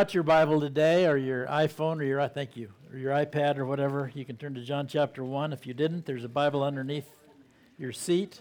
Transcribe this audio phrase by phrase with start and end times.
[0.00, 3.66] Got your Bible today, or your iPhone, or your thank you, or your iPad, or
[3.66, 4.10] whatever.
[4.14, 5.52] You can turn to John chapter one.
[5.52, 7.04] If you didn't, there's a Bible underneath
[7.76, 8.40] your seat,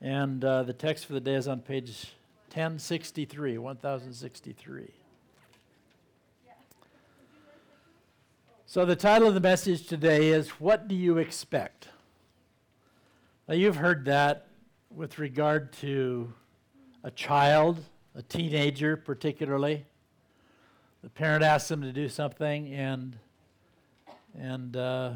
[0.00, 2.14] and uh, the text for the day is on page
[2.54, 4.88] 1063, 1063.
[8.64, 11.88] So the title of the message today is "What Do You Expect?"
[13.46, 14.46] Now you've heard that
[14.88, 16.32] with regard to
[17.04, 17.78] a child,
[18.14, 19.84] a teenager, particularly
[21.02, 23.18] the parent asks them to do something, and
[24.38, 25.12] and uh,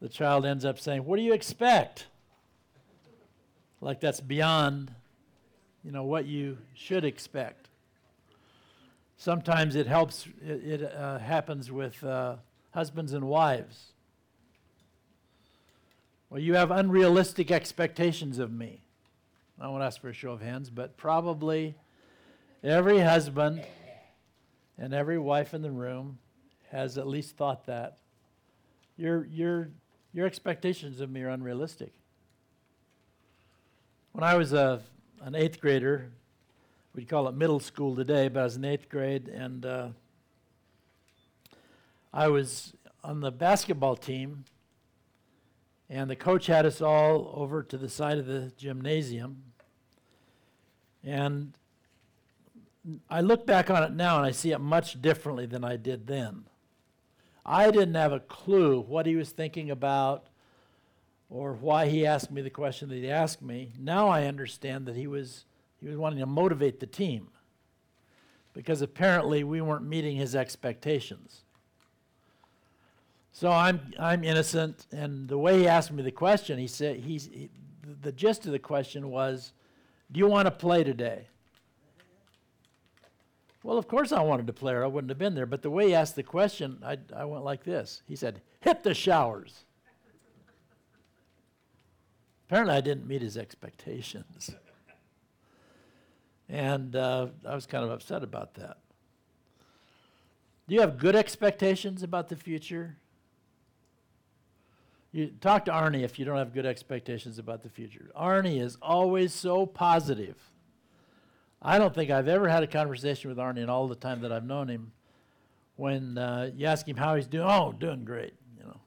[0.00, 2.06] the child ends up saying, "What do you expect?"
[3.80, 4.92] Like that's beyond,
[5.84, 7.68] you know, what you should expect.
[9.16, 10.26] Sometimes it helps.
[10.44, 12.36] It, it uh, happens with uh,
[12.72, 13.92] husbands and wives.
[16.28, 18.82] Well, you have unrealistic expectations of me.
[19.58, 21.76] I won't ask for a show of hands, but probably
[22.62, 23.64] every husband
[24.78, 26.18] and every wife in the room
[26.70, 27.98] has at least thought that.
[28.96, 29.70] Your, your,
[30.12, 31.92] your expectations of me are unrealistic.
[34.12, 34.80] When I was a,
[35.20, 36.10] an eighth grader,
[36.94, 39.88] we'd call it middle school today, but I was in eighth grade, and uh,
[42.12, 42.74] I was
[43.04, 44.44] on the basketball team,
[45.90, 49.42] and the coach had us all over to the side of the gymnasium.
[51.04, 51.52] And
[53.10, 56.06] I look back on it now and I see it much differently than I did
[56.06, 56.44] then.
[57.44, 60.26] I didn't have a clue what he was thinking about
[61.28, 63.72] or why he asked me the question that he asked me.
[63.78, 65.44] Now I understand that he was
[65.80, 67.28] he was wanting to motivate the team
[68.52, 71.42] because apparently we weren't meeting his expectations.
[73.32, 77.26] So I'm I'm innocent and the way he asked me the question, he said he's
[77.26, 77.50] he,
[78.02, 79.52] the gist of the question was,
[80.10, 81.28] "Do you want to play today?"
[83.66, 85.44] Well, of course I wanted to play or I wouldn't have been there.
[85.44, 88.02] But the way he asked the question, I, I went like this.
[88.06, 89.64] He said, hit the showers.
[92.46, 94.50] Apparently I didn't meet his expectations.
[96.48, 98.76] And uh, I was kind of upset about that.
[100.68, 102.98] Do you have good expectations about the future?
[105.10, 108.12] You talk to Arnie if you don't have good expectations about the future.
[108.16, 110.36] Arnie is always so positive.
[111.60, 114.32] I don't think I've ever had a conversation with Arnie in all the time that
[114.32, 114.92] I've known him
[115.76, 117.46] when uh, you ask him how he's doing.
[117.48, 118.80] Oh, doing great, you know.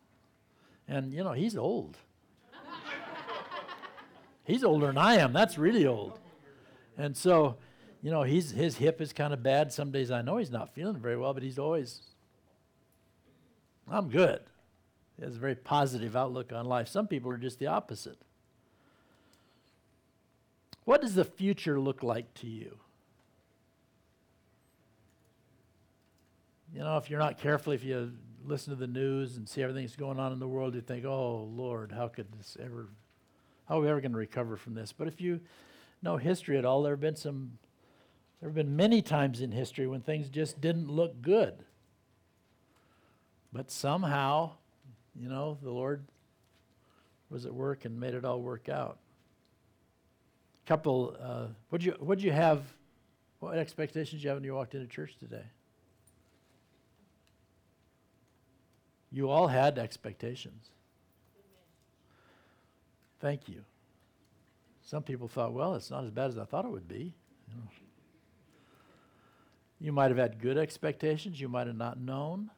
[0.88, 1.98] And, you know, he's old.
[4.44, 5.34] he's older than I am.
[5.34, 6.20] That's really old.
[6.98, 7.58] And so,
[8.02, 9.72] you know, he's, his hip is kind of bad.
[9.72, 12.02] Some days I know he's not feeling very well, but he's always,
[13.90, 14.42] I'm good.
[15.18, 16.88] He has a very positive outlook on life.
[16.88, 18.22] Some people are just the opposite.
[20.90, 22.76] What does the future look like to you?
[26.74, 28.12] You know, if you're not careful, if you
[28.44, 31.06] listen to the news and see everything that's going on in the world, you think,
[31.06, 32.90] oh, Lord, how could this ever,
[33.68, 34.92] how are we ever going to recover from this?
[34.92, 35.42] But if you
[36.02, 37.60] know history at all, there have been some,
[38.40, 41.66] there have been many times in history when things just didn't look good.
[43.54, 44.54] But somehow,
[45.16, 46.08] you know, the Lord
[47.30, 48.98] was at work and made it all work out
[50.70, 52.62] couple, uh, what'd you, what'd you have,
[53.40, 55.46] what expectations you have when you walked into church today?
[59.12, 60.70] You all had expectations.
[63.20, 63.64] Thank you.
[64.84, 67.16] Some people thought, well, it's not as bad as I thought it would be.
[67.48, 67.70] You, know.
[69.80, 71.42] you might have had good expectations.
[71.42, 72.52] You might have not known.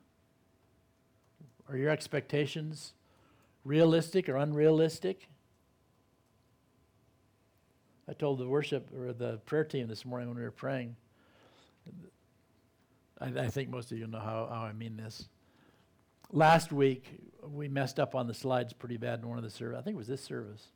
[1.69, 2.91] Are your expectations
[3.63, 5.29] realistic or unrealistic?
[8.09, 10.95] I told the worship or the prayer team this morning when we were praying.
[13.19, 15.27] I, I think most of you know how, how I mean this.
[16.31, 19.79] Last week, we messed up on the slides pretty bad in one of the services.
[19.79, 20.67] I think it was this service.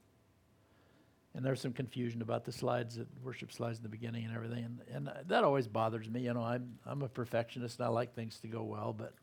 [1.34, 4.34] And there was some confusion about the slides, the worship slides in the beginning and
[4.34, 4.64] everything.
[4.64, 6.22] And, and that always bothers me.
[6.22, 9.14] You know, I'm, I'm a perfectionist and I like things to go well, but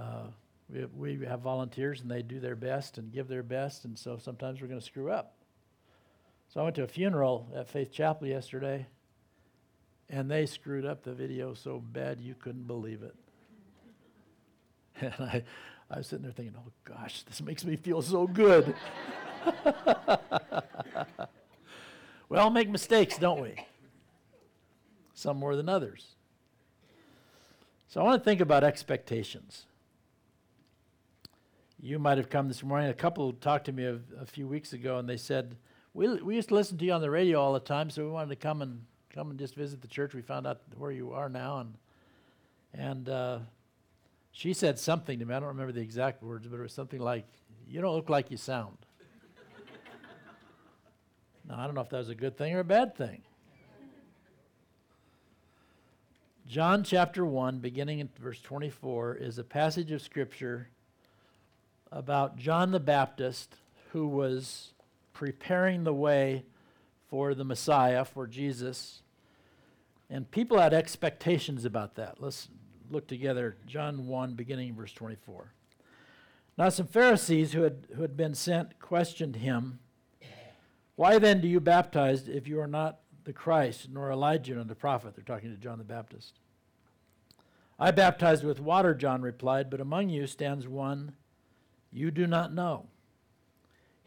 [0.00, 0.28] uh,
[0.70, 3.84] we, we have volunteers and they do their best and give their best.
[3.84, 5.34] And so sometimes we're going to screw up.
[6.48, 8.86] So I went to a funeral at Faith Chapel yesterday,
[10.08, 13.14] and they screwed up the video so bad you couldn't believe it.
[15.00, 15.44] And I,
[15.88, 18.74] I was sitting there thinking, oh gosh, this makes me feel so good.
[22.28, 23.54] we all make mistakes, don't we?
[25.14, 26.16] Some more than others.
[27.86, 29.66] So I want to think about expectations.
[31.80, 32.90] You might have come this morning.
[32.90, 35.54] A couple talked to me a, a few weeks ago, and they said,
[35.94, 38.10] we, we used to listen to you on the radio all the time, so we
[38.10, 40.14] wanted to come and come and just visit the church.
[40.14, 41.74] We found out where you are now, and
[42.74, 43.38] and uh,
[44.32, 45.34] she said something to me.
[45.34, 47.26] I don't remember the exact words, but it was something like,
[47.66, 48.76] "You don't look like you sound."
[51.48, 53.22] now I don't know if that was a good thing or a bad thing.
[56.46, 60.68] John chapter 1, beginning in verse 24, is a passage of Scripture
[61.92, 63.56] about John the Baptist
[63.92, 64.72] who was
[65.18, 66.44] preparing the way
[67.10, 69.02] for the Messiah, for Jesus.
[70.08, 72.22] And people had expectations about that.
[72.22, 72.46] Let's
[72.88, 73.56] look together.
[73.66, 75.52] John 1, beginning verse 24.
[76.56, 79.80] Now, some Pharisees who had, who had been sent questioned him,
[80.94, 84.76] Why then do you baptize if you are not the Christ, nor Elijah, nor the
[84.76, 85.16] prophet.
[85.16, 86.38] They're talking to John the Baptist.
[87.76, 91.12] I baptized with water, John replied, but among you stands one
[91.90, 92.86] you do not know.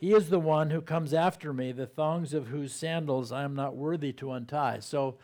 [0.01, 3.53] He is the one who comes after me, the thongs of whose sandals I am
[3.53, 4.80] not worthy to untie.
[4.80, 5.18] So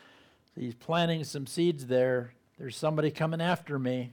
[0.53, 2.35] he's planting some seeds there.
[2.59, 4.12] There's somebody coming after me,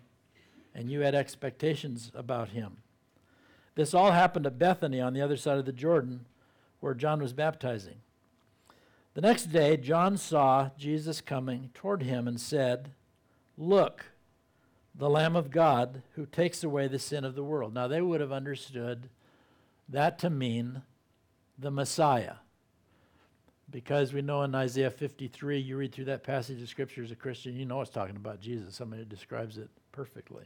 [0.75, 2.79] and you had expectations about him.
[3.75, 6.25] This all happened at Bethany on the other side of the Jordan,
[6.81, 7.97] where John was baptizing.
[9.13, 12.93] The next day, John saw Jesus coming toward him and said,
[13.59, 14.07] Look,
[14.95, 17.75] the Lamb of God who takes away the sin of the world.
[17.75, 19.11] Now, they would have understood
[19.89, 20.83] that to mean
[21.59, 22.35] the Messiah.
[23.71, 27.17] Because we know in Isaiah 53, you read through that passage of Scripture as a
[27.17, 28.75] Christian, you know it's talking about Jesus.
[28.75, 30.45] Somebody describes it perfectly.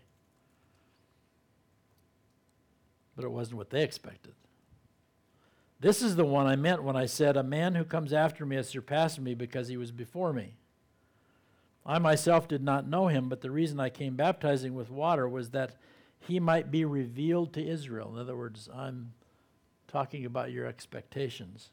[3.17, 4.35] But it wasn't what they expected.
[5.81, 8.56] This is the one I meant when I said, A man who comes after me
[8.56, 10.55] has surpassed me because he was before me.
[11.87, 15.50] I myself did not know him, but the reason I came baptizing with water was
[15.50, 15.76] that
[16.20, 18.12] he might be revealed to Israel.
[18.14, 19.12] In other words, I'm
[19.88, 21.70] talking about your expectations.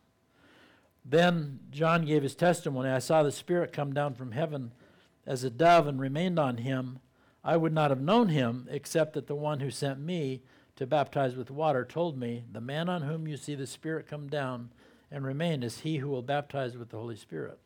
[1.03, 4.71] Then John gave his testimony I saw the Spirit come down from heaven
[5.27, 6.99] as a dove and remained on him.
[7.43, 10.41] I would not have known him except that the one who sent me
[10.75, 14.27] to baptize with water, told me, The man on whom you see the Spirit come
[14.27, 14.71] down
[15.11, 17.59] and remain is he who will baptize with the Holy Spirit.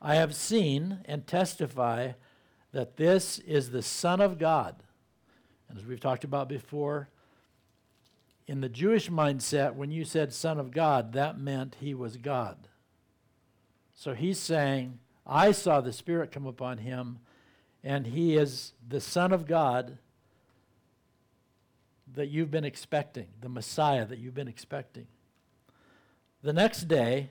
[0.00, 2.12] I have seen and testify
[2.72, 4.76] that this is the Son of God.
[5.68, 7.08] And as we've talked about before,
[8.48, 12.56] in the Jewish mindset, when you said Son of God, that meant he was God.
[13.94, 17.18] So he's saying, I saw the Spirit come upon him,
[17.84, 19.98] and he is the Son of God
[22.14, 25.06] that you've been expecting, the Messiah that you've been expecting.
[26.42, 27.28] The next day,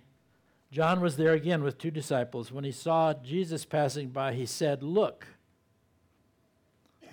[0.71, 2.51] John was there again with two disciples.
[2.51, 5.25] When he saw Jesus passing by, he said, Look,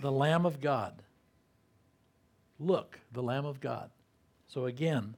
[0.02, 1.03] the Lamb of God.
[2.64, 3.90] Look, the Lamb of God.
[4.48, 5.16] So again,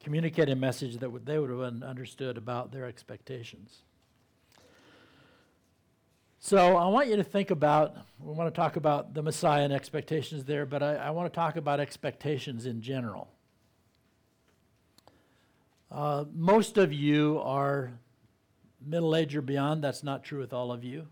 [0.00, 3.82] communicate a message that they would have understood about their expectations.
[6.40, 9.72] So I want you to think about, we want to talk about the Messiah and
[9.72, 13.28] expectations there, but I, I want to talk about expectations in general.
[15.88, 17.92] Uh, most of you are
[18.84, 19.84] middle age or beyond.
[19.84, 21.06] That's not true with all of you.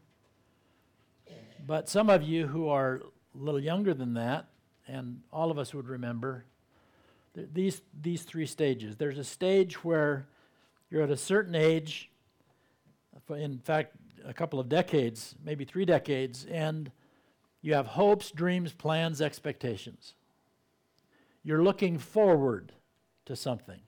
[1.65, 3.03] But some of you who are
[3.35, 4.47] a little younger than that,
[4.91, 6.45] and all of us would remember
[7.35, 8.97] these, these three stages.
[8.97, 10.27] There's a stage where
[10.91, 12.11] you're at a certain age.
[13.29, 13.95] In fact,
[14.25, 16.91] a couple of decades, maybe three decades, and
[17.63, 20.15] you have hopes, dreams, plans, expectations.
[21.45, 22.73] You're looking forward
[23.27, 23.81] to something.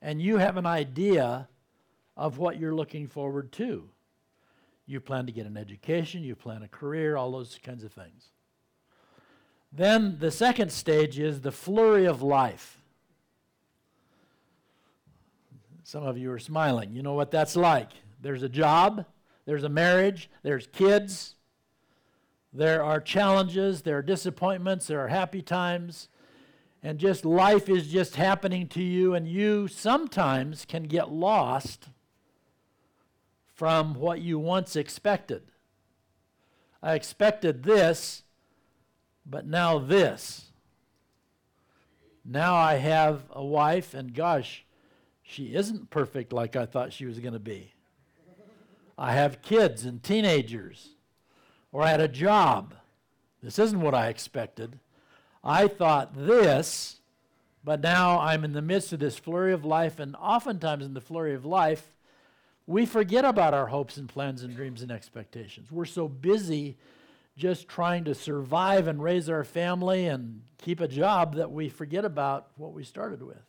[0.00, 1.48] And you have an idea
[2.16, 3.88] of what you're looking forward to.
[4.86, 8.30] You plan to get an education, you plan a career, all those kinds of things.
[9.72, 12.78] Then the second stage is the flurry of life.
[15.84, 16.92] Some of you are smiling.
[16.92, 17.90] You know what that's like.
[18.20, 19.06] There's a job,
[19.46, 21.34] there's a marriage, there's kids,
[22.52, 26.08] there are challenges, there are disappointments, there are happy times,
[26.82, 31.88] and just life is just happening to you, and you sometimes can get lost
[33.54, 35.42] from what you once expected.
[36.82, 38.22] I expected this,
[39.30, 40.46] but now this.
[42.24, 44.64] Now I have a wife, and gosh,
[45.22, 47.72] she isn't perfect like I thought she was going to be.
[48.98, 50.90] I have kids and teenagers,
[51.72, 52.74] or I had a job.
[53.42, 54.78] This isn't what I expected.
[55.42, 57.00] I thought this,
[57.64, 61.00] but now I'm in the midst of this flurry of life, and oftentimes in the
[61.00, 61.96] flurry of life,
[62.66, 65.70] we forget about our hopes and plans and dreams and expectations.
[65.70, 66.76] We're so busy
[67.40, 72.04] just trying to survive and raise our family and keep a job that we forget
[72.04, 73.42] about what we started with.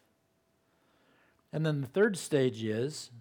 [1.51, 3.11] And then the third stage is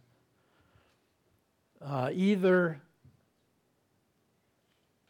[1.84, 2.80] uh, either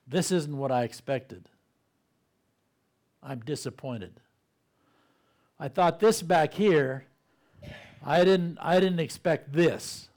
[0.06, 1.48] this isn't what I expected,
[3.22, 4.18] I'm disappointed.
[5.58, 7.04] I thought this back here,
[8.04, 10.09] I didn't, I didn't expect this.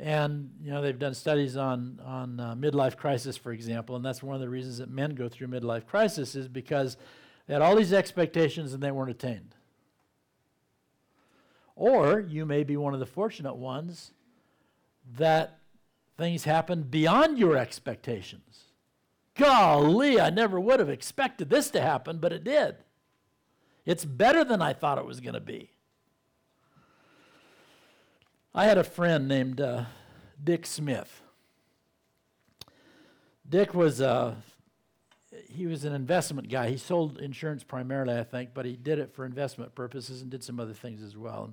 [0.00, 4.22] And you know they've done studies on on uh, midlife crisis, for example, and that's
[4.22, 6.96] one of the reasons that men go through midlife crisis is because
[7.46, 9.54] they had all these expectations and they weren't attained.
[11.76, 14.12] Or you may be one of the fortunate ones
[15.16, 15.58] that
[16.16, 18.64] things happen beyond your expectations.
[19.34, 22.76] Golly, I never would have expected this to happen, but it did.
[23.86, 25.72] It's better than I thought it was going to be.
[28.52, 29.84] I had a friend named uh,
[30.42, 31.22] Dick Smith.
[33.48, 34.34] Dick was uh,
[35.48, 36.68] he was an investment guy.
[36.70, 40.42] He sold insurance primarily, I think, but he did it for investment purposes and did
[40.42, 41.52] some other things as well.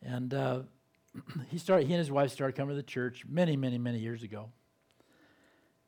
[0.00, 0.60] And, uh,
[1.50, 1.88] he started.
[1.88, 4.50] He and his wife started coming to the church many, many, many years ago.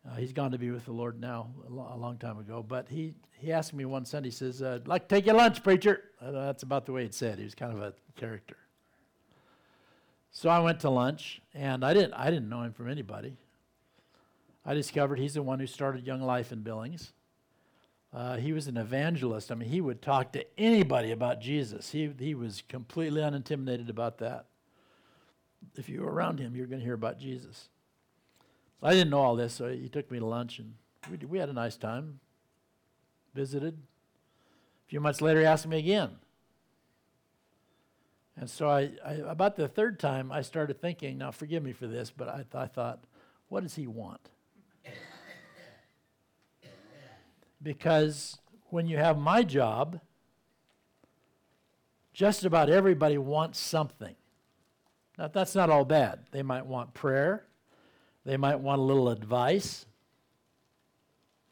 [0.05, 2.65] Uh, he's gone to be with the Lord now, a, a, long time ago.
[2.67, 5.33] But he, he asked me one Sunday, he says, uh, I'd like to take you
[5.33, 6.03] lunch, preacher.
[6.21, 7.39] Uh, that's about the way it said.
[7.39, 8.57] He was kind of a character.
[10.35, 13.37] So I went to lunch, and I didn't, I didn't know him from anybody.
[14.65, 17.13] I discovered he's the one who started Young Life in Billings.
[18.15, 19.53] Uh, he was an evangelist.
[19.53, 21.91] I mean, he would talk to anybody about Jesus.
[21.93, 24.47] He, he was completely unintimidated about that.
[25.77, 27.69] If you were around him, you were going to hear about Jesus.
[28.83, 30.75] I didn't know all this, so he took me to lunch, and
[31.11, 32.21] we, we had a nice time.
[33.35, 33.75] Visited.
[33.75, 36.11] A few months later, he asked me again.
[38.37, 41.19] And so I, I, about the third time, I started thinking.
[41.19, 43.05] Now, forgive me for this, but I, th- I thought,
[43.49, 44.31] what does he want?
[47.63, 48.39] Because
[48.71, 50.01] when you have my job,
[52.13, 54.17] just about everybody wants something.
[55.19, 56.21] Now, that's not all bad.
[56.33, 57.45] They might want prayer.
[58.25, 59.87] They might want a little advice.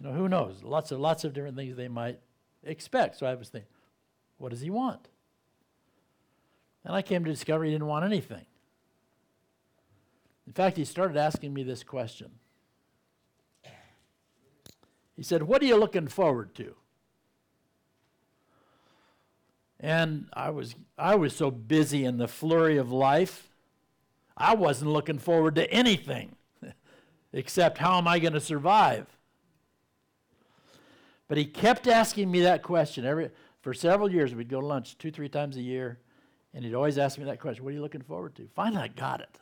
[0.00, 0.62] You know, who knows?
[0.64, 2.18] Lots of lots of different things they might
[2.64, 3.18] expect.
[3.18, 3.68] So I was thinking,
[4.38, 5.09] what does he want?
[6.84, 8.44] And I came to discover he didn't want anything.
[10.46, 12.30] In fact, he started asking me this question.
[15.16, 16.74] He said, What are you looking forward to?
[19.78, 23.48] And I was, I was so busy in the flurry of life,
[24.36, 26.36] I wasn't looking forward to anything
[27.32, 29.06] except how am I going to survive?
[31.28, 34.34] But he kept asking me that question every for several years.
[34.34, 35.98] We'd go to lunch two, three times a year,
[36.52, 38.88] and he'd always ask me that question: "What are you looking forward to?" Finally, I
[38.88, 39.38] got it.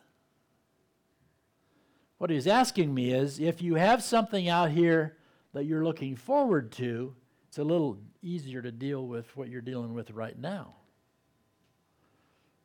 [2.19, 5.17] What he's asking me is, if you have something out here
[5.53, 7.15] that you're looking forward to,
[7.47, 10.75] it's a little easier to deal with what you're dealing with right now.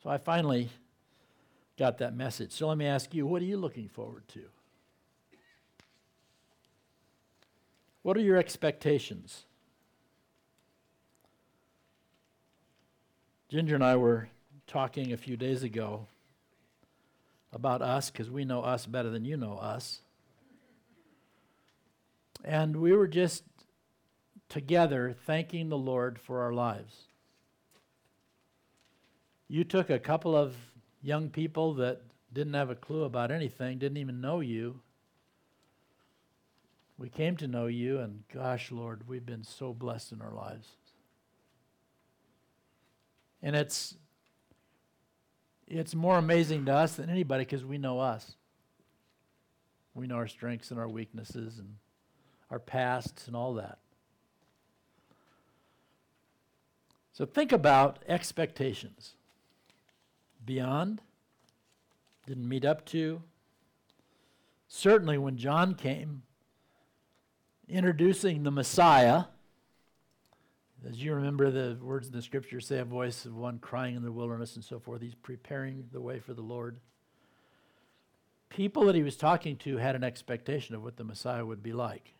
[0.01, 0.69] So I finally
[1.77, 2.51] got that message.
[2.51, 4.41] So let me ask you, what are you looking forward to?
[8.01, 9.45] What are your expectations?
[13.53, 14.29] Ginger and I were
[14.65, 16.07] talking a few days ago
[17.51, 19.99] about us because we know us better than you know us.
[22.43, 23.43] And we were just
[24.49, 26.95] together thanking the Lord for our lives.
[29.47, 30.55] You took a couple of
[31.03, 32.01] young people that
[32.33, 34.79] didn't have a clue about anything, didn't even know you,
[36.97, 40.69] we came to know you, and gosh, Lord, we've been so blessed in our lives.
[43.43, 43.95] And it's
[45.67, 48.35] it's more amazing to us than anybody because we know us.
[49.93, 51.75] We know our strengths and our weaknesses and
[52.49, 53.79] our pasts and all that.
[57.11, 59.13] So think about expectations.
[60.45, 61.01] Beyond,
[62.25, 63.21] didn't meet up to.
[64.67, 66.23] Certainly, when John came,
[67.69, 69.25] introducing the Messiah.
[70.89, 74.03] As you remember, the words in the scripture say, a voice of one crying in
[74.03, 75.01] the wilderness and so forth.
[75.01, 76.79] He's preparing the way for the Lord.
[78.49, 81.71] People that he was talking to had an expectation of what the Messiah would be
[81.71, 82.15] like.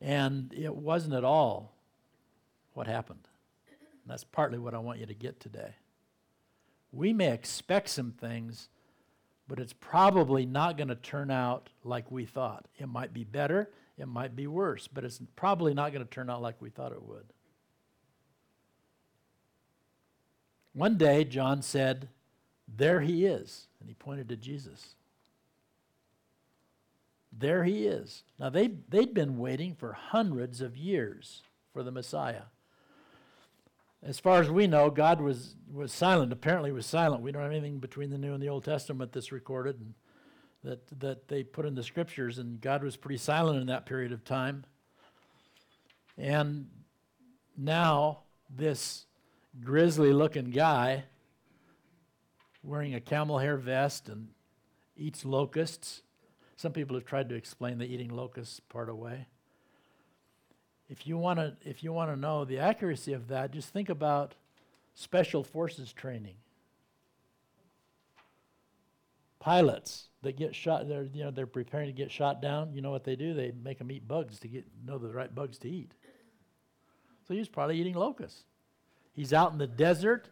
[0.00, 1.76] And it wasn't at all
[2.74, 3.28] what happened.
[3.70, 5.76] And that's partly what I want you to get today.
[6.90, 8.68] We may expect some things
[9.48, 12.66] but it's probably not going to turn out like we thought.
[12.78, 16.30] It might be better, it might be worse, but it's probably not going to turn
[16.30, 17.26] out like we thought it would.
[20.72, 22.08] One day, John said,
[22.66, 23.66] There he is.
[23.80, 24.94] And he pointed to Jesus.
[27.36, 28.22] There he is.
[28.38, 32.42] Now, they, they'd been waiting for hundreds of years for the Messiah.
[34.02, 36.32] As far as we know, God was, was silent.
[36.32, 37.22] Apparently, was silent.
[37.22, 39.94] We don't have anything between the New and the Old Testament that's recorded and
[40.64, 44.12] that, that they put in the scriptures, and God was pretty silent in that period
[44.12, 44.64] of time.
[46.16, 46.68] And
[47.56, 49.06] now, this
[49.62, 51.04] grizzly looking guy
[52.62, 54.28] wearing a camel hair vest and
[54.96, 56.02] eats locusts.
[56.56, 59.26] Some people have tried to explain the eating locusts part away.
[60.92, 63.88] If you want to if you want to know the accuracy of that, just think
[63.88, 64.34] about
[64.92, 66.34] special forces training.
[69.40, 72.90] Pilots that get shot they're you know they're preparing to get shot down, you know
[72.90, 73.32] what they do?
[73.32, 75.92] They make them eat bugs to get know the right bugs to eat.
[77.26, 78.42] So he's probably eating locusts.
[79.14, 80.28] He's out in the desert.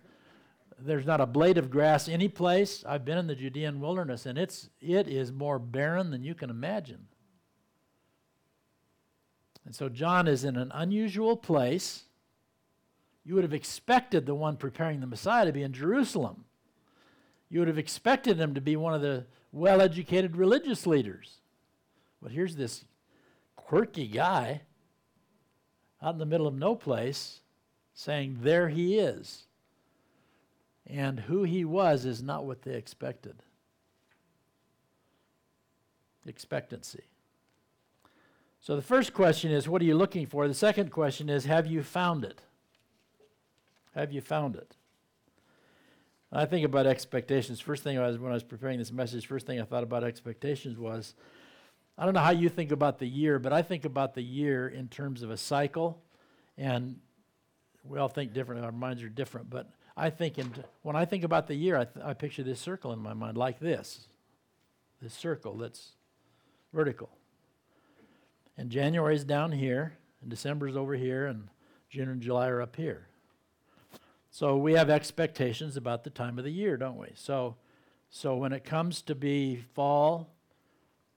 [0.79, 2.85] There's not a blade of grass any place.
[2.87, 6.51] I've been in the Judean wilderness and it's it is more barren than you can
[6.51, 7.07] imagine.
[9.65, 12.05] And so John is in an unusual place.
[13.25, 16.45] You would have expected the one preparing the Messiah to be in Jerusalem.
[17.49, 21.39] You would have expected him to be one of the well educated religious leaders.
[22.23, 22.85] But here's this
[23.57, 24.63] quirky guy
[26.03, 27.41] out in the middle of no place
[27.95, 29.45] saying, There he is.
[30.87, 33.43] And who he was is not what they expected.
[36.27, 37.05] Expectancy.
[38.61, 40.47] So the first question is, what are you looking for?
[40.47, 42.43] The second question is, have you found it?
[43.95, 44.77] Have you found it?
[46.33, 47.59] I think about expectations.
[47.59, 50.05] First thing I was when I was preparing this message, first thing I thought about
[50.05, 51.15] expectations was
[51.99, 54.69] I don't know how you think about the year, but I think about the year
[54.69, 56.01] in terms of a cycle.
[56.57, 57.01] And
[57.83, 60.53] we all think different, our minds are different, but I think in,
[60.83, 63.37] when I think about the year, I, th- I picture this circle in my mind
[63.37, 64.07] like this
[65.03, 65.93] this circle that's
[66.75, 67.09] vertical.
[68.61, 71.49] And January is down here, and December is over here, and
[71.89, 73.09] June and July are up here.
[74.31, 77.09] So we have expectations about the time of the year, don't we?
[77.15, 77.57] So,
[78.11, 80.35] so when it comes to be fall,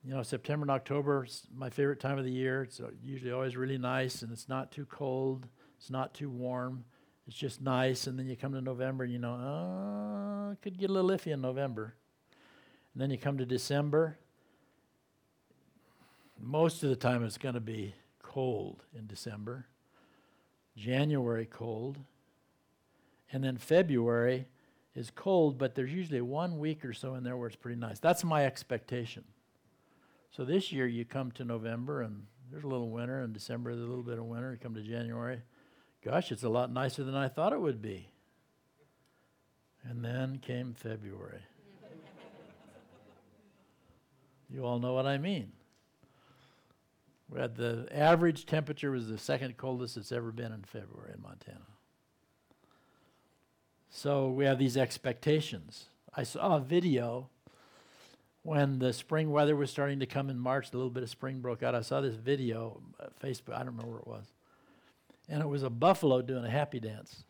[0.05, 2.63] you know, September and October is my favorite time of the year.
[2.63, 5.45] It's uh, usually always really nice, and it's not too cold,
[5.77, 6.85] it's not too warm.
[7.27, 10.77] It's just nice, and then you come to November, and you know, oh, it could
[10.77, 11.93] get a little iffy in November.
[12.93, 14.17] And then you come to December,
[16.43, 19.65] most of the time it's going to be cold in December.
[20.75, 21.99] January, cold.
[23.31, 24.47] And then February
[24.95, 27.99] is cold, but there's usually one week or so in there where it's pretty nice.
[27.99, 29.23] That's my expectation.
[30.31, 33.85] So this year you come to November and there's a little winter, and December there's
[33.85, 34.51] a little bit of winter.
[34.51, 35.41] You come to January,
[36.03, 38.09] gosh, it's a lot nicer than I thought it would be.
[39.83, 41.41] And then came February.
[44.49, 45.51] you all know what I mean.
[47.29, 51.21] We had the average temperature was the second coldest it's ever been in February in
[51.21, 51.65] Montana.
[53.89, 55.85] So we have these expectations.
[56.15, 57.29] I saw a video
[58.43, 61.39] when the spring weather was starting to come in March, a little bit of spring
[61.39, 61.75] broke out.
[61.75, 64.25] I saw this video, uh, Facebook, I don't remember where it was.
[65.29, 67.23] And it was a buffalo doing a happy dance.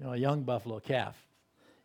[0.00, 1.27] you know, a young buffalo calf.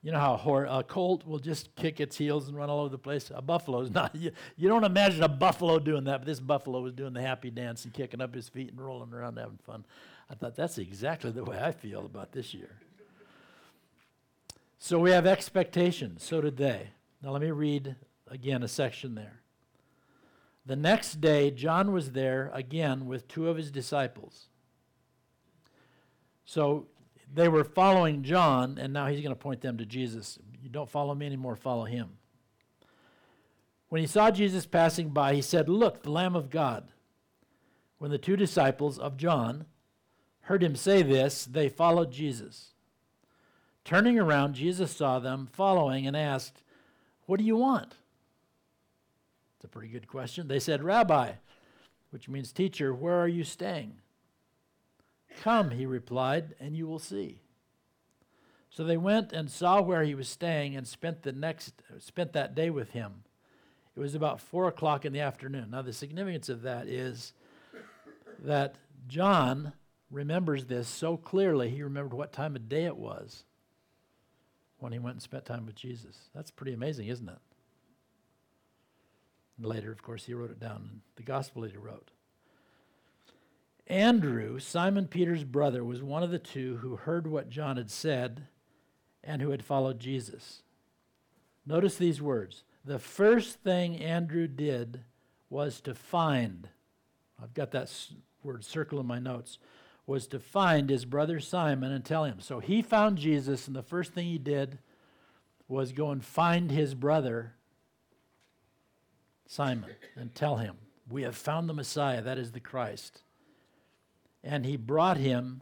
[0.04, 2.82] You know how a, hor- a colt will just kick its heels and run all
[2.82, 3.32] over the place?
[3.34, 4.14] A buffalo is not.
[4.14, 7.50] You, you don't imagine a buffalo doing that, but this buffalo was doing the happy
[7.50, 9.86] dance and kicking up his feet and rolling around having fun.
[10.30, 12.78] I thought that's exactly the way I feel about this year.
[14.78, 16.24] So we have expectations.
[16.24, 16.90] So did they.
[17.22, 17.96] Now let me read
[18.30, 19.40] again a section there.
[20.66, 24.48] The next day, John was there again with two of his disciples.
[26.46, 26.88] So
[27.34, 30.38] they were following John, and now he's going to point them to Jesus.
[30.62, 32.10] You don't follow me anymore, follow him.
[33.90, 36.90] When he saw Jesus passing by, he said, Look, the Lamb of God.
[37.98, 39.66] When the two disciples of John
[40.42, 42.74] heard him say this, they followed Jesus.
[43.84, 46.62] Turning around, Jesus saw them following and asked,
[47.26, 47.96] What do you want?
[49.56, 50.48] It's a pretty good question.
[50.48, 51.34] They said, Rabbi,
[52.12, 53.96] which means teacher, where are you staying?
[55.42, 57.40] Come, he replied, and you will see.
[58.70, 62.56] So they went and saw where he was staying and spent the next spent that
[62.56, 63.24] day with him.
[63.96, 65.70] It was about four o'clock in the afternoon.
[65.70, 67.34] Now the significance of that is
[68.40, 68.76] that
[69.08, 69.74] John
[70.10, 71.70] remembers this so clearly.
[71.70, 73.44] He remembered what time of day it was
[74.80, 76.30] when he went and spent time with Jesus.
[76.34, 77.38] That's pretty amazing, isn't it?
[79.60, 82.10] Later, of course, he wrote it down in the gospel that he wrote.
[83.88, 88.48] Andrew, Simon Peter's brother, was one of the two who heard what John had said
[89.24, 90.64] and who had followed Jesus.
[91.66, 92.64] Notice these words.
[92.86, 95.02] The first thing Andrew did
[95.50, 96.70] was to find,
[97.42, 97.92] I've got that
[98.42, 99.60] word circle in my notes,
[100.06, 102.40] was to find his brother Simon and tell him.
[102.40, 104.80] So he found Jesus, and the first thing he did
[105.68, 107.54] was go and find his brother
[109.46, 110.76] Simon and tell him,
[111.10, 113.24] We have found the Messiah, that is the Christ.
[114.44, 115.62] And he brought him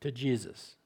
[0.00, 0.76] to Jesus.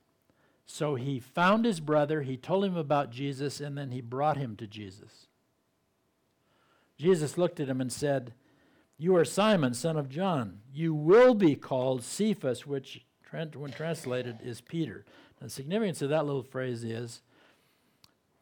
[0.66, 4.56] So he found his brother, he told him about Jesus, and then he brought him
[4.56, 5.26] to Jesus.
[6.98, 8.34] Jesus looked at him and said,
[8.98, 10.60] You are Simon, son of John.
[10.72, 15.04] You will be called Cephas, which, when translated, is Peter.
[15.40, 17.20] The significance of that little phrase is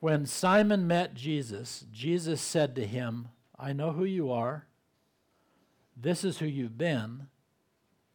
[0.00, 4.66] when Simon met Jesus, Jesus said to him, I know who you are.
[5.96, 7.28] This is who you've been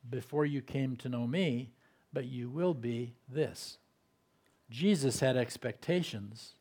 [0.10, 1.72] before you came to know me,
[2.12, 3.78] but you will be this.
[4.70, 6.54] Jesus had expectations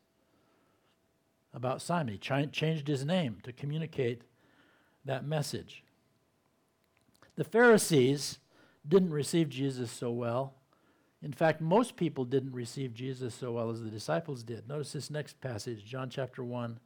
[1.53, 2.13] about Simon.
[2.13, 4.23] He ch- changed his name to communicate
[5.05, 5.83] that message.
[7.35, 8.39] The Pharisees
[8.87, 10.53] didn't receive Jesus so well.
[11.21, 14.67] In fact, most people didn't receive Jesus so well as the disciples did.
[14.67, 16.79] Notice this next passage, John chapter 1,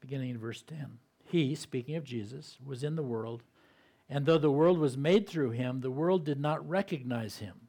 [0.00, 0.98] beginning in verse 10.
[1.24, 3.42] He, speaking of Jesus, was in the world,
[4.08, 7.68] and though the world was made through him, the world did not recognize him.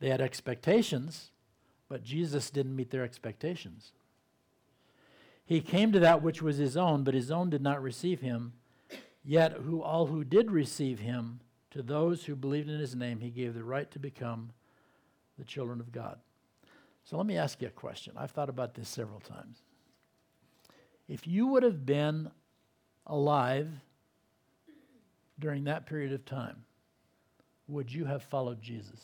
[0.00, 1.30] They had expectations,
[1.88, 3.92] but Jesus didn't meet their expectations.
[5.44, 8.54] He came to that which was his own, but his own did not receive him.
[9.24, 13.30] Yet who all who did receive him, to those who believed in his name, he
[13.30, 14.52] gave the right to become
[15.38, 16.18] the children of God.
[17.04, 18.14] So let me ask you a question.
[18.16, 19.62] I've thought about this several times.
[21.08, 22.30] If you would have been
[23.06, 23.68] alive
[25.42, 26.64] during that period of time,
[27.68, 29.00] would you have followed Jesus?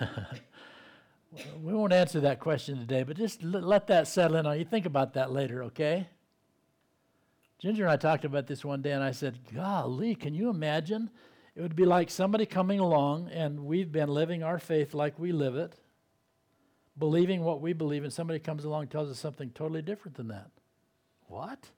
[1.62, 4.64] we won't answer that question today, but just let that settle in on you.
[4.64, 6.08] Think about that later, okay?
[7.58, 11.10] Ginger and I talked about this one day, and I said, Golly, can you imagine?
[11.54, 15.30] It would be like somebody coming along, and we've been living our faith like we
[15.30, 15.74] live it,
[16.98, 20.28] believing what we believe, and somebody comes along and tells us something totally different than
[20.28, 20.50] that.
[21.26, 21.70] What?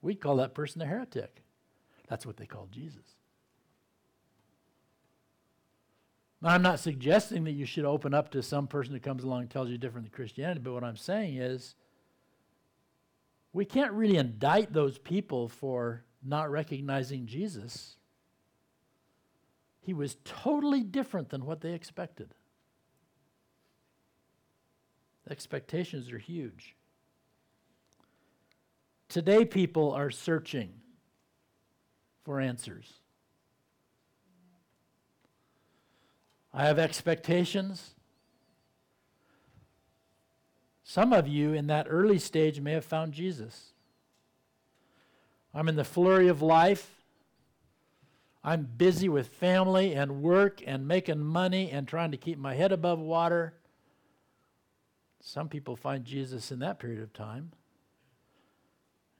[0.00, 1.42] We'd call that person a heretic.
[2.08, 3.16] That's what they called Jesus.
[6.40, 9.42] Now, I'm not suggesting that you should open up to some person who comes along
[9.42, 11.74] and tells you different than Christianity, but what I'm saying is
[13.52, 17.96] we can't really indict those people for not recognizing Jesus.
[19.80, 22.34] He was totally different than what they expected.
[25.30, 26.74] Expectations are huge.
[29.08, 30.70] Today, people are searching
[32.24, 32.92] for answers.
[36.52, 37.94] I have expectations.
[40.82, 43.72] Some of you in that early stage may have found Jesus.
[45.54, 47.02] I'm in the flurry of life.
[48.42, 52.72] I'm busy with family and work and making money and trying to keep my head
[52.72, 53.54] above water.
[55.20, 57.52] Some people find Jesus in that period of time.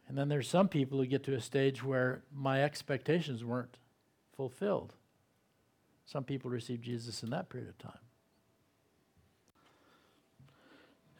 [0.08, 3.76] And then there's some people who get to a stage where my expectations weren't
[4.36, 4.94] fulfilled.
[6.06, 7.98] Some people receive Jesus in that period of time.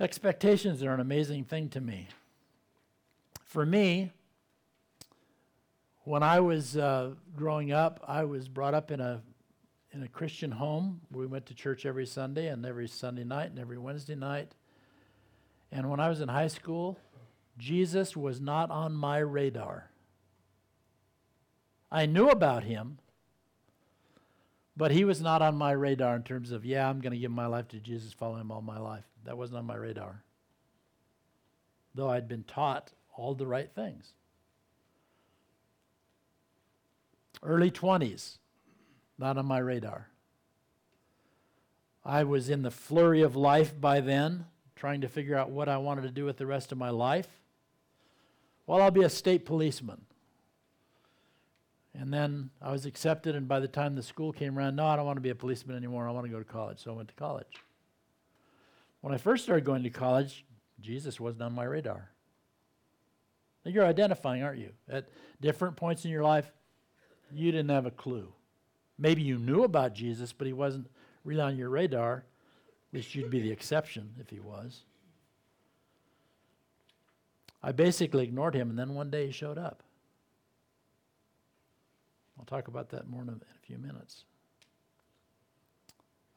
[0.01, 2.09] Expectations are an amazing thing to me.
[3.45, 4.13] For me,
[6.05, 9.21] when I was uh, growing up, I was brought up in a
[9.93, 11.01] in a Christian home.
[11.11, 14.55] We went to church every Sunday and every Sunday night and every Wednesday night.
[15.71, 16.99] And when I was in high school,
[17.59, 19.91] Jesus was not on my radar.
[21.91, 22.99] I knew about him,
[24.77, 27.31] but he was not on my radar in terms of, yeah, I'm going to give
[27.31, 29.05] my life to Jesus, follow him all my life.
[29.25, 30.23] That wasn't on my radar.
[31.95, 34.13] Though I'd been taught all the right things.
[37.43, 38.39] Early 20s,
[39.19, 40.09] not on my radar.
[42.05, 44.47] I was in the flurry of life by then,
[44.79, 47.29] trying to figure out what I wanted to do with the rest of my life.
[48.67, 50.03] Well, I'll be a state policeman.
[51.99, 54.95] And then I was accepted, and by the time the school came around, no, I
[54.95, 56.07] don't want to be a policeman anymore.
[56.07, 56.79] I want to go to college.
[56.79, 57.57] So I went to college.
[59.01, 60.45] When I first started going to college,
[60.81, 62.11] Jesus wasn't on my radar.
[63.65, 64.71] You're identifying, aren't you?
[64.89, 65.09] At
[65.41, 66.51] different points in your life,
[67.33, 68.33] you didn't have a clue.
[68.97, 70.89] Maybe you knew about Jesus, but he wasn't
[71.25, 72.25] really on your radar.
[72.93, 74.83] Least you'd be the exception if he was.
[77.63, 79.83] I basically ignored him, and then one day he showed up.
[82.39, 84.25] I'll talk about that more in a few minutes.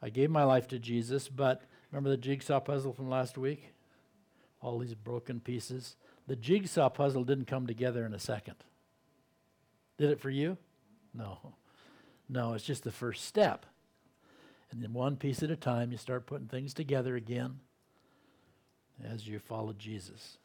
[0.02, 3.72] I gave my life to Jesus, but remember the jigsaw puzzle from last week?
[4.62, 5.96] all these broken pieces.
[6.28, 8.54] The jigsaw puzzle didn't come together in a second.
[9.98, 10.56] Did it for you?
[11.12, 11.54] No.
[12.28, 13.66] No, it's just the first step.
[14.72, 17.60] And then one piece at a time, you start putting things together again
[19.04, 20.38] as you follow Jesus.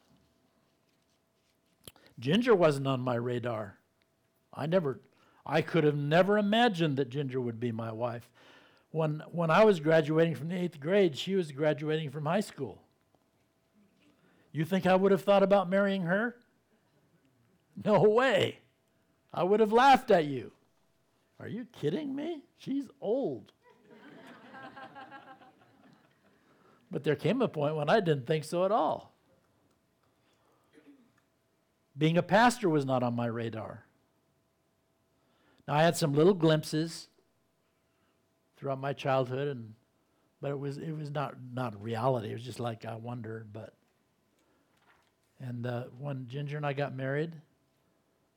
[2.18, 3.78] Ginger wasn't on my radar.
[4.52, 5.00] I never,
[5.46, 8.28] I could have never imagined that Ginger would be my wife.
[8.90, 12.82] When, when I was graduating from the eighth grade, she was graduating from high school.
[14.52, 16.36] You think I would have thought about marrying her?
[17.82, 18.58] No way.
[19.32, 20.52] I would have laughed at you.
[21.38, 22.42] Are you kidding me?
[22.56, 23.52] She's old.
[26.90, 29.14] But there came a point when I didn't think so at all.
[31.96, 33.84] Being a pastor was not on my radar.
[35.66, 37.08] Now, I had some little glimpses
[38.56, 39.74] throughout my childhood, and
[40.40, 42.30] but it was it was not not reality.
[42.30, 43.74] It was just like I wonder, But
[45.40, 47.32] and uh, when Ginger and I got married,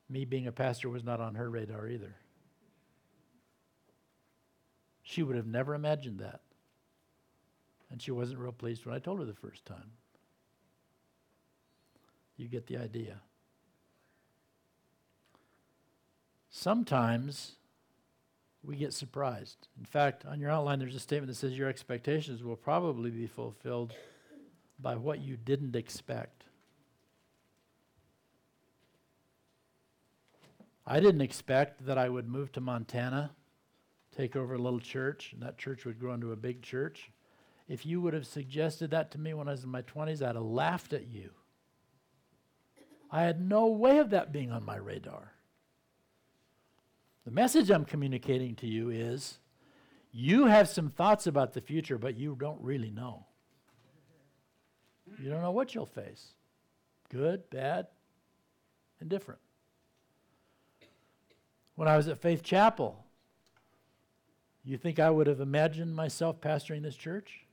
[0.10, 2.16] me being a pastor was not on her radar either.
[5.04, 6.42] She would have never imagined that,
[7.92, 9.92] and she wasn't real pleased when I told her the first time.
[12.38, 13.18] You get the idea.
[16.50, 17.54] Sometimes
[18.64, 19.68] we get surprised.
[19.78, 23.28] In fact, on your outline, there's a statement that says your expectations will probably be
[23.28, 23.94] fulfilled
[24.80, 26.46] by what you didn't expect.
[30.86, 33.32] I didn't expect that I would move to Montana,
[34.16, 37.12] take over a little church, and that church would grow into a big church.
[37.72, 40.36] If you would have suggested that to me when I was in my 20s, I'd
[40.36, 41.30] have laughed at you.
[43.10, 45.32] I had no way of that being on my radar.
[47.24, 49.40] The message I'm communicating to you is
[50.12, 53.26] you have some thoughts about the future, but you don't really know.
[55.18, 56.34] You don't know what you'll face
[57.10, 57.88] good, bad,
[59.00, 59.40] indifferent.
[61.76, 63.06] When I was at Faith Chapel,
[64.66, 67.46] you think I would have imagined myself pastoring this church?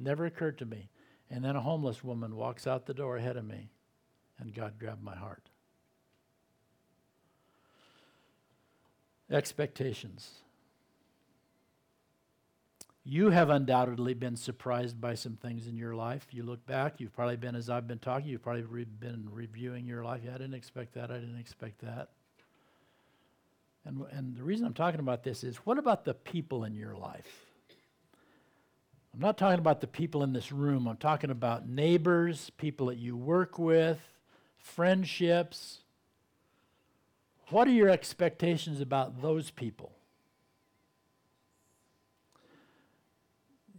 [0.00, 0.88] Never occurred to me.
[1.30, 3.68] And then a homeless woman walks out the door ahead of me,
[4.38, 5.48] and God grabbed my heart.
[9.30, 10.30] expectations.
[13.04, 16.26] You have undoubtedly been surprised by some things in your life.
[16.30, 19.86] You look back, you've probably been, as I've been talking, you've probably re- been reviewing
[19.86, 20.20] your life.
[20.24, 22.10] Yeah, I didn't expect that, I didn't expect that.
[23.86, 26.94] And, and the reason I'm talking about this is what about the people in your
[26.94, 27.47] life?
[29.18, 32.98] I'm not talking about the people in this room, I'm talking about neighbors, people that
[32.98, 33.98] you work with,
[34.58, 35.80] friendships,
[37.48, 39.90] what are your expectations about those people?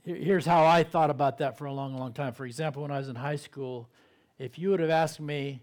[0.03, 2.33] Here's how I thought about that for a long, long time.
[2.33, 3.87] For example, when I was in high school,
[4.39, 5.61] if you would have asked me,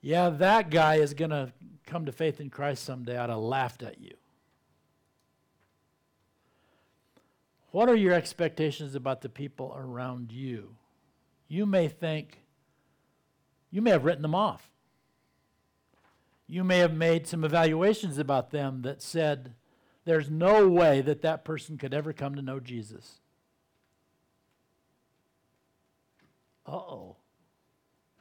[0.00, 1.52] yeah, that guy is going to
[1.86, 4.14] come to faith in Christ someday, I'd have laughed at you.
[7.70, 10.76] What are your expectations about the people around you?
[11.48, 12.42] You may think,
[13.70, 14.70] you may have written them off
[16.48, 19.54] you may have made some evaluations about them that said
[20.06, 23.20] there's no way that that person could ever come to know Jesus.
[26.66, 27.16] Uh oh.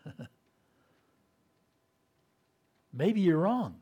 [2.94, 3.78] Maybe you're wrong.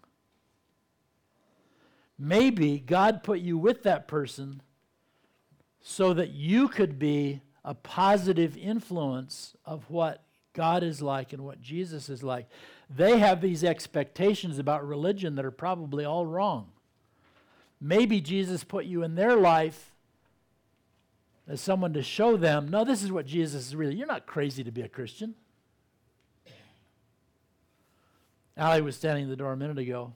[2.20, 4.62] Maybe God put you with that person
[5.88, 11.62] so that you could be a positive influence of what God is like and what
[11.62, 12.48] Jesus is like.
[12.90, 16.72] They have these expectations about religion that are probably all wrong.
[17.80, 19.92] Maybe Jesus put you in their life
[21.48, 23.94] as someone to show them, no, this is what Jesus is really.
[23.94, 25.36] You're not crazy to be a Christian.
[28.58, 30.14] Allie was standing in the door a minute ago.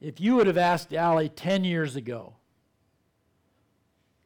[0.00, 2.34] If you would have asked Allie 10 years ago,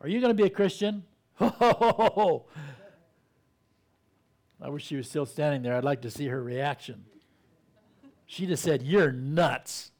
[0.02, 1.04] are you going to be a Christian?
[1.40, 2.40] I
[4.68, 5.76] wish she was still standing there.
[5.76, 7.04] I'd like to see her reaction.
[8.26, 9.92] She just said, You're nuts.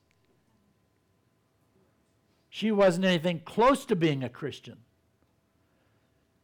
[2.49, 4.79] She wasn't anything close to being a Christian.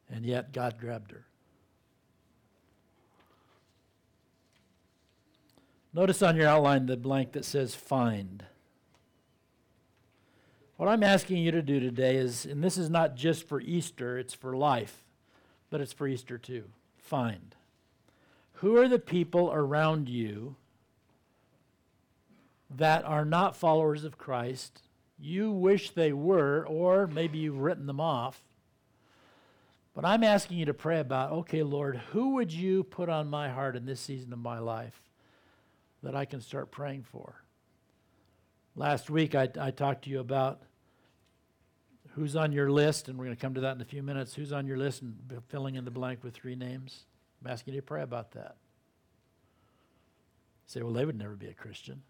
[0.09, 1.27] And yet God grabbed her.
[5.93, 8.45] Notice on your outline the blank that says find.
[10.79, 14.17] What I'm asking you to do today is, and this is not just for Easter,
[14.17, 15.03] it's for life,
[15.71, 16.67] but it's for Easter too.
[16.97, 17.57] Find.
[18.55, 20.55] Who are the people around you
[22.71, 24.83] that are not followers of Christ?
[25.19, 28.41] You wish they were, or maybe you've written them off.
[29.95, 33.49] But I'm asking you to pray about okay, Lord, who would you put on my
[33.49, 35.03] heart in this season of my life
[36.05, 37.43] that I can start praying for?
[38.77, 40.63] Last week, I, I talked to you about
[42.19, 44.35] who's on your list, and we're going to come to that in a few minutes.
[44.35, 45.17] Who's on your list and
[45.49, 47.05] filling in the blank with three names?
[47.41, 48.57] I'm asking you to pray about that.
[50.67, 52.03] say, well, they would never be a Christian.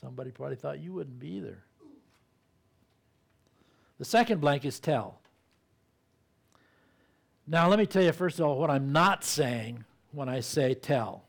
[0.00, 1.62] Somebody probably thought you wouldn't be either.
[3.98, 5.20] The second blank is tell.
[7.46, 10.74] Now, let me tell you, first of all, what I'm not saying when I say
[10.74, 11.24] tell.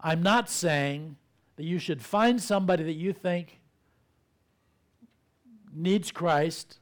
[0.00, 1.16] I'm not saying
[1.56, 3.60] that you should find somebody that you think
[5.76, 6.78] needs Christ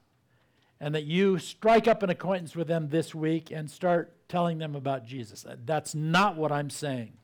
[0.80, 4.74] and that you strike up an acquaintance with them this week and start telling them
[4.74, 5.44] about Jesus.
[5.64, 7.14] That's not what I'm saying.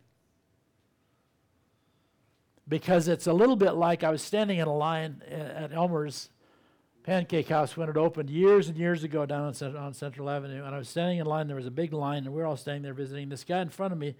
[2.69, 6.31] Because it's a little bit like I was standing in a line at Elmer's
[7.03, 10.65] Pancake House when it opened years and years ago down on, on Central Avenue.
[10.65, 12.57] And I was standing in line, there was a big line, and we were all
[12.57, 13.29] standing there visiting.
[13.29, 14.15] This guy in front of me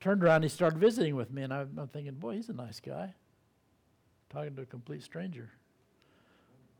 [0.00, 1.42] turned around he started visiting with me.
[1.42, 3.14] And I'm thinking, boy, he's a nice guy.
[4.30, 5.50] Talking to a complete stranger.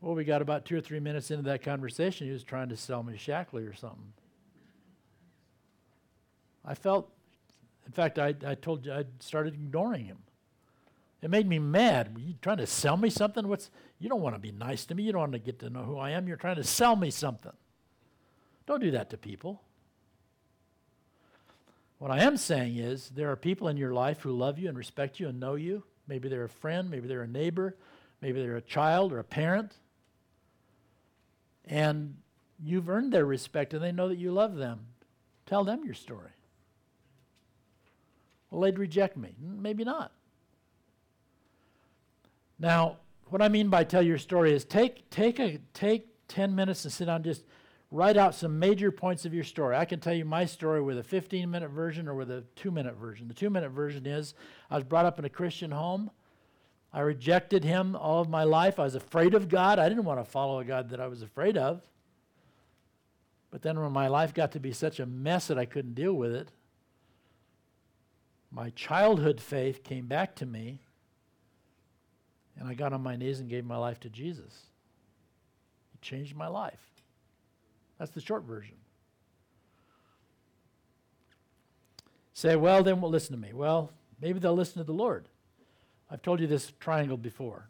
[0.01, 2.27] Well, we got about two or three minutes into that conversation.
[2.27, 4.13] He was trying to sell me Shaklee or something.
[6.63, 7.09] I felt,
[7.85, 10.19] in fact, I, I told you I started ignoring him.
[11.21, 12.13] It made me mad.
[12.13, 13.47] Were you trying to sell me something?
[13.47, 15.03] What's you don't want to be nice to me.
[15.03, 16.27] You don't want to get to know who I am.
[16.27, 17.53] You're trying to sell me something.
[18.67, 19.61] Don't do that to people.
[21.97, 24.77] What I am saying is there are people in your life who love you and
[24.77, 25.83] respect you and know you.
[26.07, 27.75] Maybe they're a friend, maybe they're a neighbor,
[28.21, 29.73] maybe they're a child or a parent.
[31.67, 32.15] And
[32.63, 34.87] you've earned their respect and they know that you love them.
[35.45, 36.31] Tell them your story.
[38.49, 39.35] Well, they'd reject me.
[39.39, 40.11] Maybe not.
[42.59, 46.85] Now, what I mean by tell your story is take, take, a, take 10 minutes
[46.85, 47.43] and sit down and just
[47.91, 49.75] write out some major points of your story.
[49.75, 52.71] I can tell you my story with a 15 minute version or with a two
[52.71, 53.27] minute version.
[53.27, 54.33] The two minute version is
[54.69, 56.09] I was brought up in a Christian home.
[56.93, 58.79] I rejected him all of my life.
[58.79, 59.77] I was afraid of God.
[59.79, 61.81] I didn't want to follow a God that I was afraid of.
[63.51, 66.13] But then when my life got to be such a mess that I couldn't deal
[66.13, 66.49] with it,
[68.51, 70.79] my childhood faith came back to me
[72.59, 74.63] and I got on my knees and gave my life to Jesus.
[75.91, 76.81] He changed my life.
[77.99, 78.75] That's the short version.
[82.33, 83.53] Say, well, then well, listen to me.
[83.53, 85.27] Well, maybe they'll listen to the Lord.
[86.09, 87.69] I've told you this triangle before.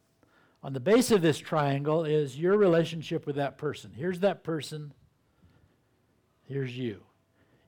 [0.63, 3.91] On the base of this triangle is your relationship with that person.
[3.95, 4.93] Here's that person.
[6.45, 7.03] Here's you.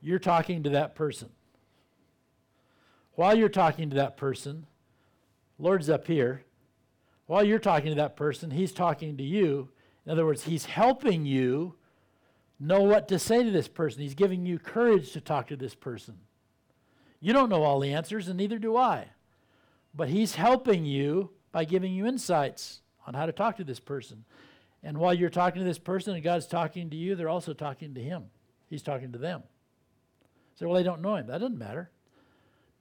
[0.02, 1.30] You're talking to that person.
[3.14, 4.66] While you're talking to that person,
[5.58, 6.44] Lord's up here.
[7.26, 9.70] While you're talking to that person, he's talking to you.
[10.06, 11.76] In other words, he's helping you
[12.60, 14.02] know what to say to this person.
[14.02, 16.18] He's giving you courage to talk to this person.
[17.20, 19.10] You don't know all the answers, and neither do I.
[19.94, 24.24] But he's helping you by giving you insights on how to talk to this person.
[24.84, 27.94] And while you're talking to this person and God's talking to you, they're also talking
[27.96, 28.26] to him.
[28.70, 29.44] He's talking to them.
[30.56, 31.28] Say, well, they don't know him.
[31.28, 31.90] That doesn't matter.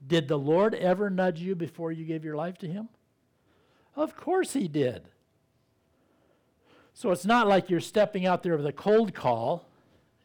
[0.05, 2.89] Did the Lord ever nudge you before you gave your life to him?
[3.95, 5.03] Of course he did.
[6.93, 9.65] So it's not like you're stepping out there with a cold call.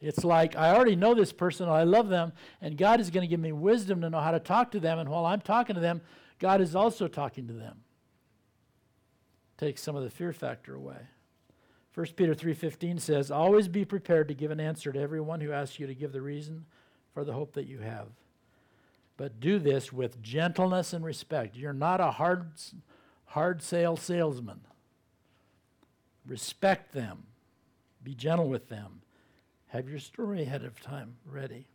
[0.00, 3.30] It's like, I already know this person, I love them, and God is going to
[3.30, 4.98] give me wisdom to know how to talk to them.
[4.98, 6.02] And while I'm talking to them,
[6.38, 7.78] God is also talking to them.
[9.56, 11.08] Takes some of the fear factor away.
[11.94, 15.78] 1 Peter 3:15 says, "Always be prepared to give an answer to everyone who asks
[15.78, 16.66] you to give the reason
[17.14, 18.08] for the hope that you have.
[19.16, 21.56] But do this with gentleness and respect.
[21.56, 22.50] You're not a hard
[23.26, 24.60] hard sale salesman.
[26.26, 27.24] Respect them.
[28.02, 29.02] Be gentle with them.
[29.68, 31.66] Have your story ahead of time ready.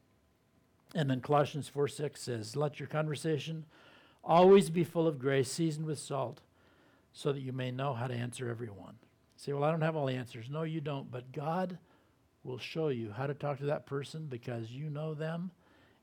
[0.93, 3.65] And then Colossians 4 6 says, Let your conversation
[4.23, 6.41] always be full of grace, seasoned with salt,
[7.13, 8.95] so that you may know how to answer everyone.
[9.35, 10.49] say, Well, I don't have all the answers.
[10.49, 11.11] No, you don't.
[11.11, 11.77] But God
[12.43, 15.51] will show you how to talk to that person because you know them,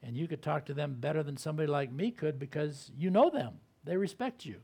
[0.02, 3.30] and you could talk to them better than somebody like me could because you know
[3.30, 3.54] them.
[3.84, 4.56] They respect you.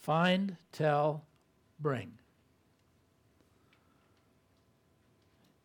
[0.00, 1.24] Find, tell,
[1.78, 2.12] bring.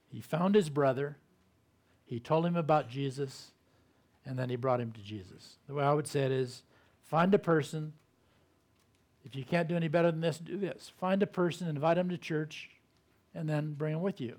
[0.08, 1.18] He found his brother,
[2.06, 3.52] he told him about Jesus,
[4.26, 5.58] and then he brought him to Jesus.
[5.68, 6.64] The way I would say it is
[7.04, 7.94] find a person.
[9.24, 10.92] If you can't do any better than this, do this.
[11.00, 12.70] Find a person, invite them to church,
[13.34, 14.38] and then bring them with you.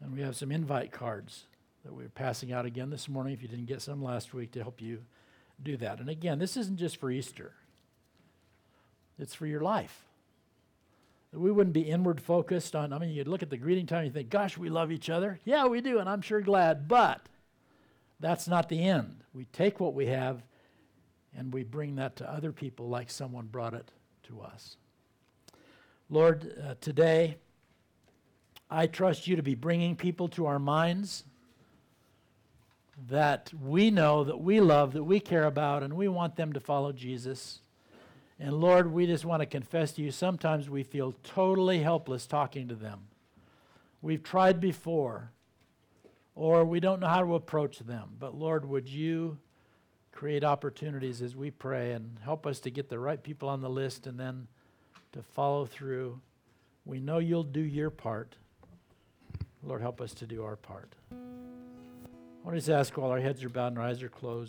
[0.00, 1.44] And we have some invite cards
[1.84, 4.62] that we're passing out again this morning if you didn't get some last week to
[4.62, 5.02] help you
[5.62, 6.00] do that.
[6.00, 7.52] And again, this isn't just for Easter.
[9.18, 10.04] it's for your life.
[11.32, 14.06] We wouldn't be inward focused on, I mean, you'd look at the greeting time and
[14.06, 15.38] you think, gosh, we love each other.
[15.44, 17.28] Yeah, we do, and I'm sure glad, but
[18.20, 19.22] that's not the end.
[19.34, 20.42] We take what we have
[21.36, 23.90] and we bring that to other people like someone brought it
[24.24, 24.76] to us.
[26.08, 27.36] Lord, uh, today,
[28.70, 31.24] I trust you to be bringing people to our minds
[33.08, 36.60] that we know, that we love, that we care about, and we want them to
[36.60, 37.60] follow Jesus.
[38.38, 42.68] And Lord, we just want to confess to you, sometimes we feel totally helpless talking
[42.68, 43.00] to them.
[44.02, 45.30] We've tried before,
[46.34, 48.10] or we don't know how to approach them.
[48.18, 49.38] But Lord, would you
[50.16, 53.68] create opportunities as we pray and help us to get the right people on the
[53.68, 54.48] list and then
[55.12, 56.18] to follow through.
[56.86, 58.34] We know you'll do your part.
[59.62, 60.94] Lord, help us to do our part.
[61.12, 61.16] I
[62.42, 64.44] want to just ask while our heads are bowed and our eyes are closed.